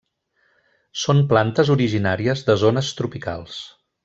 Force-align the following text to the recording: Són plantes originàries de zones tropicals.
Són 1.01 1.21
plantes 1.33 1.71
originàries 1.75 2.43
de 2.51 2.57
zones 2.63 2.91
tropicals. 3.03 3.63